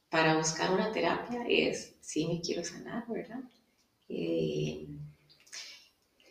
[0.09, 3.39] para buscar una terapia es, sí me quiero sanar, ¿verdad?
[4.09, 4.87] Eh,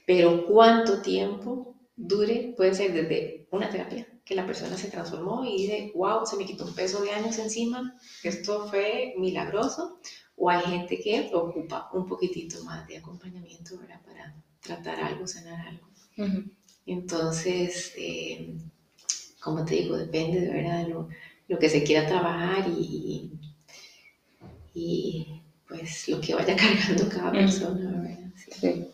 [0.07, 5.63] pero ¿cuánto tiempo dure, puede ser desde una terapia, que la persona se transformó y
[5.63, 9.99] dice, wow, se me quitó un peso de años encima, esto fue milagroso,
[10.43, 15.87] o hay gente que ocupa un poquitito más de acompañamiento para tratar algo, sanar algo.
[16.85, 18.53] Entonces, eh,
[19.39, 21.09] como te digo, depende de verdad lo,
[21.47, 23.31] lo que se quiera trabajar y,
[24.75, 28.33] y pues lo que vaya cargando cada persona, ¿verdad?
[28.35, 28.89] Sí.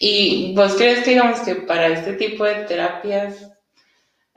[0.00, 3.52] ¿Y vos crees que, digamos, que para este tipo de terapias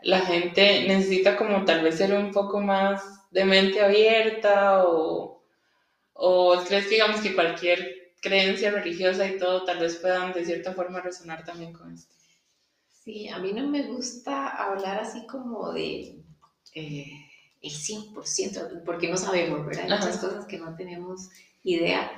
[0.03, 5.32] la gente necesita como tal vez ser un poco más de mente abierta o,
[6.13, 10.73] o crees que, digamos, que cualquier creencia religiosa y todo tal vez puedan de cierta
[10.73, 12.13] forma resonar también con esto?
[13.03, 16.23] Sí, a mí no me gusta hablar así como de
[16.73, 17.11] eh,
[17.61, 19.91] el 100%, porque no sabemos, ¿verdad?
[19.91, 21.29] Hay muchas cosas que no tenemos
[21.63, 22.11] idea,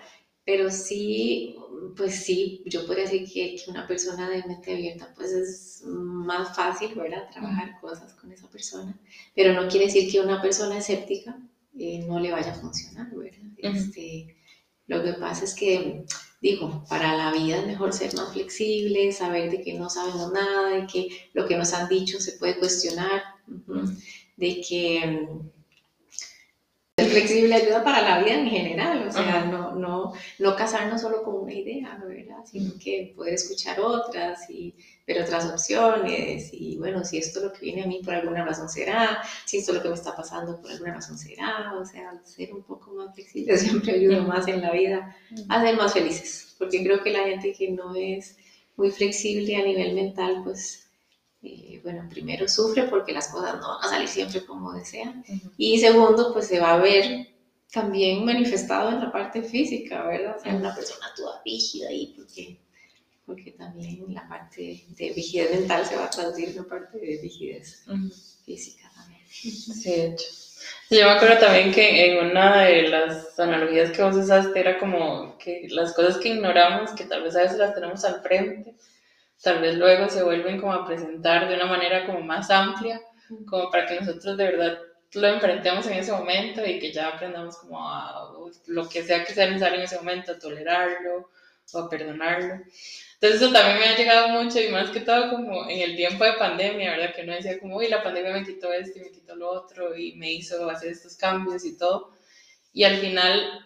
[0.43, 1.57] pero sí
[1.95, 6.55] pues sí, yo podría decir que, que, una persona de mente abierta, pues es más
[6.55, 7.29] fácil, ¿verdad?
[7.31, 8.97] Trabajar cosas con esa persona,
[9.35, 11.37] pero no quiere decir que una persona escéptica
[11.77, 13.41] eh, no le vaya a funcionar, ¿verdad?
[13.57, 14.35] este,
[14.87, 16.05] lo que pasa es que,
[16.41, 20.69] digo, para la vida es mejor ser más flexible, saber de que no sabemos nada,
[20.69, 23.23] de que lo que nos han dicho se puede cuestionar,
[24.37, 25.27] de que
[26.97, 31.23] el flexible ayuda para la vida en general, o sea, no, no, no casarnos solo
[31.23, 32.45] con una idea, ¿verdad?
[32.45, 34.73] Sino que poder escuchar otras y
[35.05, 38.69] ver otras opciones y bueno, si esto lo que viene a mí por alguna razón
[38.69, 42.53] será, si esto lo que me está pasando por alguna razón será, o sea, ser
[42.53, 45.13] un poco más flexible siempre ayuda más en la vida
[45.49, 48.37] a ser más felices, porque creo que la gente que no es
[48.77, 50.84] muy flexible a nivel mental, pues
[51.45, 55.23] eh, bueno, primero sufre porque las cosas no van a salir siempre como desean.
[55.57, 57.27] Y segundo, pues se va a ver
[57.71, 60.37] también manifestado en la parte física, ¿verdad?
[60.37, 62.57] O sea, una persona toda rígida ahí, porque,
[63.25, 67.19] porque también la parte de rigidez mental se va a traducir en la parte de
[67.21, 67.85] rigidez
[68.45, 69.21] física también.
[69.27, 70.25] Sí, de hecho.
[70.89, 75.37] Yo me acuerdo también que en una de las analogías que vos usaste era como
[75.37, 78.75] que las cosas que ignoramos, que tal vez a veces las tenemos al frente,
[79.41, 82.99] tal vez luego se vuelven como a presentar de una manera como más amplia,
[83.47, 84.77] como para que nosotros de verdad
[85.13, 88.33] lo enfrentemos en ese momento y que ya aprendamos como a
[88.67, 91.29] lo que sea que sea necesario en ese momento, a tolerarlo
[91.73, 92.61] o a perdonarlo.
[93.15, 96.23] Entonces eso también me ha llegado mucho y más que todo como en el tiempo
[96.25, 97.15] de pandemia, ¿verdad?
[97.15, 99.95] Que uno decía como, uy, la pandemia me quitó esto y me quitó lo otro
[99.95, 102.11] y me hizo hacer estos cambios y todo.
[102.73, 103.65] Y al final,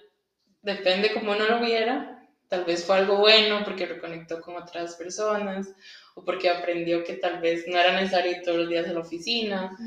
[0.62, 2.19] depende cómo uno lo viera,
[2.50, 5.70] tal vez fue algo bueno porque reconectó con otras personas
[6.16, 9.00] o porque aprendió que tal vez no era necesario ir todos los días a la
[9.00, 9.78] oficina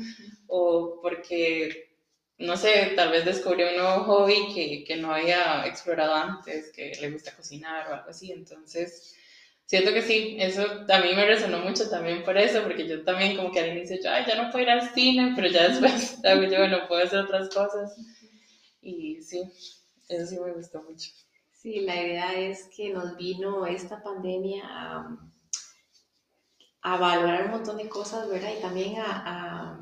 [0.47, 1.93] o porque
[2.37, 6.91] no sé, tal vez descubrió un nuevo hobby que, que, no había explorado antes, que
[6.99, 8.31] le gusta cocinar o algo así.
[8.31, 9.15] Entonces,
[9.65, 13.37] siento que sí, eso a mí me resonó mucho también por eso, porque yo también
[13.37, 16.17] como que al inicio yo, ay, ya no puedo ir al cine, pero ya después
[16.23, 17.95] yo, bueno, puedo hacer otras cosas.
[18.81, 19.41] Y sí,
[20.09, 21.09] eso sí me gustó mucho.
[21.63, 25.17] Sí, la idea es que nos vino esta pandemia a,
[26.83, 28.51] a valorar un montón de cosas, ¿verdad?
[28.55, 29.79] Y también a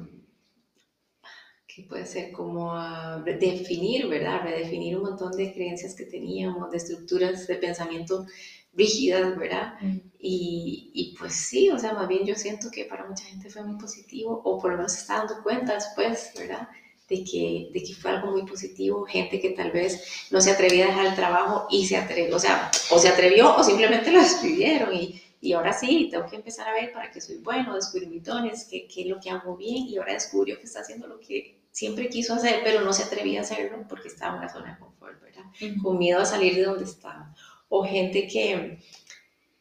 [1.68, 4.42] que puede ser como a definir, ¿verdad?
[4.44, 8.26] Redefinir un montón de creencias que teníamos, de estructuras de pensamiento
[8.74, 9.76] rígidas, ¿verdad?
[9.82, 9.98] Mm.
[10.20, 13.64] Y, y, pues sí, o sea, más bien yo siento que para mucha gente fue
[13.64, 16.68] muy positivo, o por lo menos se está dando cuenta después, ¿verdad?
[17.12, 20.86] De que, de que fue algo muy positivo, gente que tal vez no se atrevía
[20.86, 24.22] a dejar el trabajo y se atrevió, o sea, o se atrevió o simplemente lo
[24.22, 28.08] despidieron y, y ahora sí, tengo que empezar a ver para qué soy bueno, descubrir
[28.08, 31.06] mis dones, qué, qué es lo que hago bien y ahora descubrió que está haciendo
[31.08, 34.54] lo que siempre quiso hacer, pero no se atrevía a hacerlo porque estaba en una
[34.54, 35.44] zona de confort, ¿verdad?
[35.84, 37.36] Con miedo a salir de donde estaba.
[37.68, 38.80] O gente que,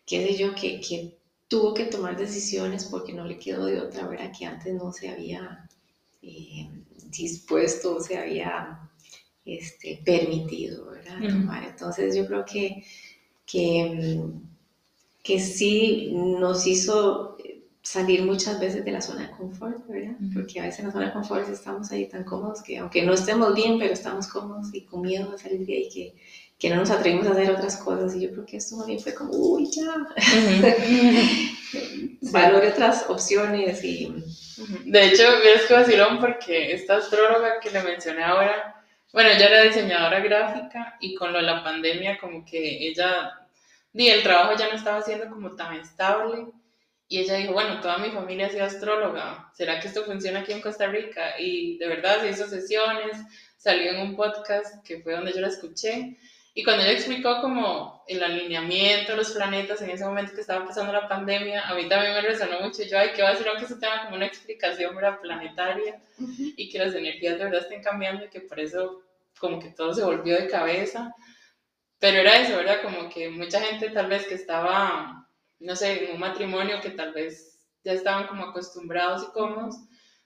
[0.07, 4.07] qué sé yo, que, que tuvo que tomar decisiones porque no le quedó de otra,
[4.07, 4.33] ¿verdad?
[4.37, 5.69] Que antes no se había
[6.23, 6.69] eh,
[7.11, 8.90] dispuesto, se había
[9.44, 11.18] este, permitido, ¿verdad?
[11.29, 11.64] Tomar.
[11.64, 12.85] Entonces yo creo que,
[13.46, 14.23] que,
[15.23, 17.37] que sí nos hizo
[17.83, 20.16] salir muchas veces de la zona de confort, ¿verdad?
[20.35, 23.14] Porque a veces en la zona de confort estamos ahí tan cómodos que aunque no
[23.14, 26.14] estemos bien, pero estamos cómodos y con miedo a salir de ahí que,
[26.61, 28.14] que no nos atrevimos a hacer otras cosas.
[28.14, 30.07] Y yo creo que esto también fue como, uy, ya,
[32.31, 34.14] valore otras opciones y...
[34.85, 39.62] De hecho, es que vacilón porque esta astróloga que le mencioné ahora, bueno, ella era
[39.62, 43.40] diseñadora gráfica y con lo de la pandemia como que ella,
[43.94, 46.46] y el trabajo ya no estaba siendo como tan estable
[47.09, 50.53] y ella dijo, bueno, toda mi familia ha sido astróloga, ¿será que esto funciona aquí
[50.53, 51.40] en Costa Rica?
[51.40, 53.16] Y de verdad se hizo sesiones,
[53.57, 56.18] salió en un podcast que fue donde yo la escuché.
[56.55, 60.93] Y cuando ella explicó como el alineamiento, los planetas en ese momento que estaba pasando
[60.93, 62.83] la pandemia, a mí también me resonó mucho.
[62.83, 66.03] Yo, ay, ¿qué va a decir aunque eso tenga como una explicación planetaria
[66.57, 69.03] y que las energías de verdad estén cambiando y que por eso
[69.39, 71.15] como que todo se volvió de cabeza.
[71.99, 72.83] Pero era eso, ¿verdad?
[72.83, 75.21] Como que mucha gente tal vez que estaba
[75.61, 79.77] no sé, en un matrimonio que tal vez ya estaban como acostumbrados y cómodos,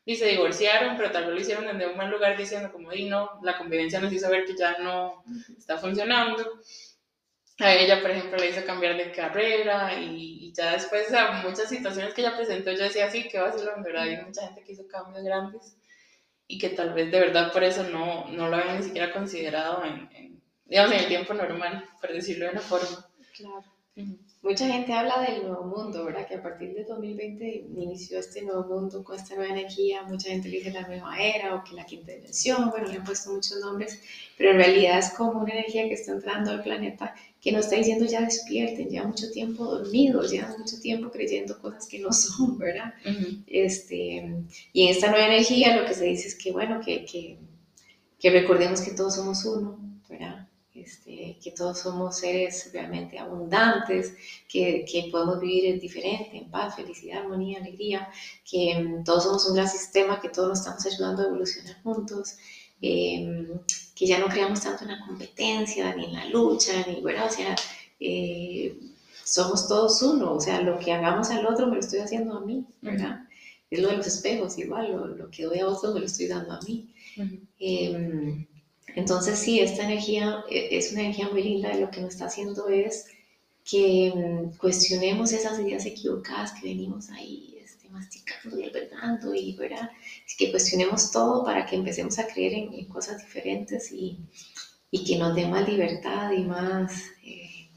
[0.06, 3.08] y se divorciaron, pero tal vez lo hicieron desde un mal lugar diciendo como, y
[3.08, 5.24] no, la convivencia nos hizo ver que ya no
[5.56, 6.60] está funcionando.
[7.58, 12.12] A ella, por ejemplo, le hizo cambiar de carrera y, ya después, a muchas situaciones
[12.12, 14.86] que ella presentó, yo decía, sí, qué vacilo, en verdad, hay mucha gente que hizo
[14.88, 15.76] cambios grandes
[16.46, 19.84] y que tal vez de verdad por eso no, no lo habían ni siquiera considerado
[19.84, 23.08] en, digamos, en el tiempo normal, por decirlo de una forma.
[23.34, 23.64] Claro.
[24.44, 26.28] Mucha gente habla del nuevo mundo, ¿verdad?
[26.28, 30.02] Que a partir de 2020 inició este nuevo mundo con esta nueva energía.
[30.02, 32.68] Mucha gente le dice la nueva era o que la quinta dimensión.
[32.68, 33.98] Bueno, le han puesto muchos nombres,
[34.36, 37.76] pero en realidad es como una energía que está entrando al planeta que nos está
[37.76, 42.58] diciendo ya despierten, ya mucho tiempo dormidos, ya mucho tiempo creyendo cosas que no son,
[42.58, 42.92] ¿verdad?
[43.46, 47.38] este, y en esta nueva energía lo que se dice es que, bueno, que, que,
[48.18, 49.93] que recordemos que todos somos uno.
[50.84, 54.12] Este, que todos somos seres realmente abundantes,
[54.46, 58.08] que, que, podemos vivir diferente, en paz, felicidad, armonía, alegría,
[58.48, 62.36] que mm, todos somos un gran sistema, que todos nos estamos ayudando a evolucionar juntos,
[62.82, 63.48] em,
[63.94, 67.30] que ya no creamos tanto en la competencia, ni en la lucha, ni, bueno, o
[67.30, 67.56] sea,
[67.98, 68.78] eh,
[69.24, 72.40] somos todos uno, o sea, lo que hagamos al otro me lo estoy haciendo a
[72.40, 73.26] mí, ¿verdad?
[73.70, 76.26] Es lo de los espejos, igual, lo, lo que doy a otros me lo estoy
[76.26, 76.92] dando a mí.
[78.94, 82.26] Entonces, sí, esta energía e, es una energía muy linda y lo que nos está
[82.26, 83.06] haciendo es
[83.64, 89.90] que mm, cuestionemos esas ideas equivocadas que venimos ahí este, masticando y albergando y ¿verdad?
[90.36, 94.18] que cuestionemos todo para que empecemos a creer en, cosas diferentes y,
[94.90, 96.92] y, que nos dé más libertad y más
[97.24, 97.68] eh,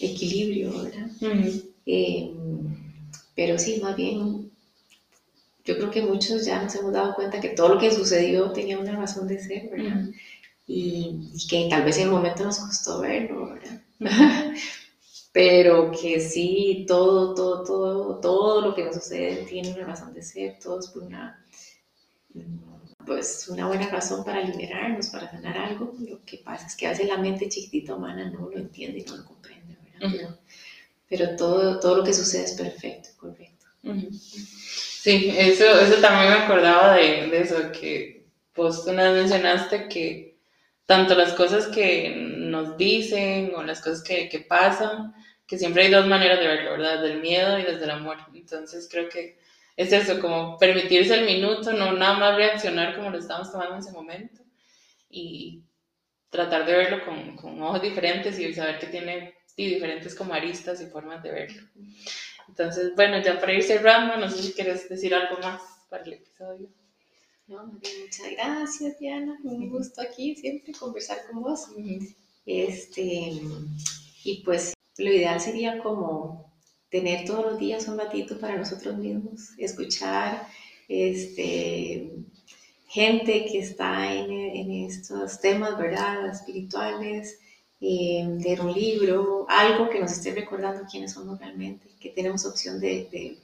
[0.00, 1.10] equilibrio, ¿verdad?
[1.86, 2.74] Em,
[3.34, 4.50] pero sí, más bien,
[5.64, 8.78] yo creo que muchos ya nos hemos dado cuenta que todo lo que sucedió tenía
[8.78, 10.06] una razón de ser, ¿verdad?
[10.66, 13.80] Y, que tal vez en el momento nos costó verlo, ¿verdad?
[15.32, 20.22] Pero que sí, todo, todo, todo, todo lo que nos sucede tiene una razón de
[20.22, 21.44] ser, todo es por una,
[23.04, 25.92] pues una buena razón para liberarnos, para sanar algo.
[25.98, 29.04] Lo que pasa es que a veces la mente chiquitita humana no lo entiende y
[29.04, 30.38] no lo comprende, ¿verdad?
[31.08, 33.66] pero todo, todo lo que sucede es perfecto, correcto.
[34.18, 38.24] Sí, eso, eso también me acordaba de, de eso, que
[38.56, 40.33] vos una vez mencionaste que
[40.86, 45.14] tanto las cosas que nos dicen o las cosas que, que pasan,
[45.46, 47.00] que siempre hay dos maneras de verlo, ¿verdad?
[47.00, 48.18] Desde el miedo y desde el amor.
[48.34, 49.38] Entonces creo que
[49.76, 53.80] es eso, como permitirse el minuto, no nada más reaccionar como lo estamos tomando en
[53.80, 54.42] ese momento
[55.10, 55.64] y
[56.30, 60.86] tratar de verlo con, con ojos diferentes y saber que tiene diferentes como aristas y
[60.86, 61.62] formas de verlo.
[62.48, 66.14] Entonces, bueno, ya para ir cerrando, no sé si quieres decir algo más para el
[66.14, 66.68] episodio.
[67.46, 69.38] No, muchas gracias, Diana.
[69.44, 71.68] Un gusto aquí siempre conversar con vos.
[72.46, 73.32] Este,
[74.24, 76.52] y pues lo ideal sería como
[76.88, 80.46] tener todos los días un ratito para nosotros mismos, escuchar
[80.88, 82.12] este,
[82.86, 86.30] gente que está en, en estos temas, ¿verdad?
[86.30, 87.40] Espirituales,
[87.80, 92.80] eh, leer un libro, algo que nos esté recordando quiénes somos realmente, que tenemos opción
[92.80, 93.38] de, de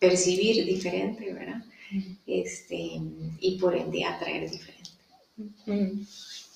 [0.00, 1.62] percibir diferente, ¿verdad?
[2.26, 3.00] Este,
[3.40, 4.90] y por ende atraer diferente.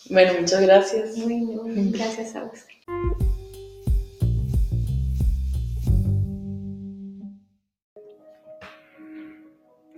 [0.09, 1.23] Bueno, muchas gracias.
[1.23, 1.63] Bueno,
[1.93, 2.75] gracias a usted.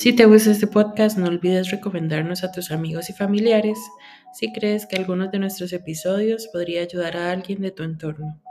[0.02, 3.78] Si te gusta este podcast, no olvides recomendarnos a tus amigos y familiares
[4.34, 8.42] si crees que algunos de nuestros episodios podría ayudar a alguien de tu entorno.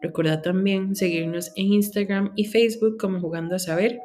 [0.00, 4.00] Recuerda también seguirnos en Instagram y Facebook como Jugando a Saber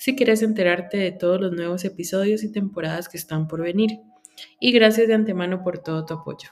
[0.00, 3.90] si quieres enterarte de todos los nuevos episodios y temporadas que están por venir.
[4.58, 6.48] Y gracias de antemano por todo tu apoyo.